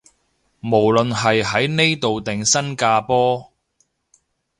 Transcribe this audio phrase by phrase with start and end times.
[0.61, 3.51] 無論係喺呢度定新加坡